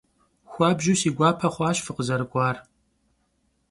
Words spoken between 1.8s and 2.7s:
fıkhızerık'uar.